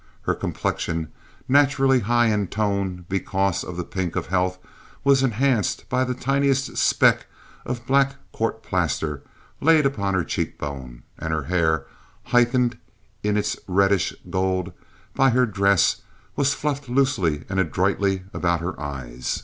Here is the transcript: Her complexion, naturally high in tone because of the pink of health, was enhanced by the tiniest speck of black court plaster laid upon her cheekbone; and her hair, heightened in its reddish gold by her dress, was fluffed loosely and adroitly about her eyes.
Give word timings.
Her 0.23 0.33
complexion, 0.33 1.09
naturally 1.47 1.99
high 1.99 2.25
in 2.25 2.47
tone 2.47 3.05
because 3.07 3.63
of 3.63 3.77
the 3.77 3.83
pink 3.83 4.15
of 4.15 4.25
health, 4.25 4.57
was 5.03 5.21
enhanced 5.21 5.87
by 5.89 6.03
the 6.03 6.15
tiniest 6.15 6.75
speck 6.77 7.27
of 7.67 7.85
black 7.85 8.15
court 8.31 8.63
plaster 8.63 9.21
laid 9.61 9.85
upon 9.85 10.15
her 10.15 10.23
cheekbone; 10.23 11.03
and 11.19 11.31
her 11.31 11.43
hair, 11.43 11.85
heightened 12.23 12.79
in 13.21 13.37
its 13.37 13.55
reddish 13.67 14.15
gold 14.31 14.73
by 15.13 15.29
her 15.29 15.45
dress, 15.45 15.97
was 16.35 16.55
fluffed 16.55 16.89
loosely 16.89 17.45
and 17.47 17.59
adroitly 17.59 18.23
about 18.33 18.59
her 18.59 18.79
eyes. 18.79 19.39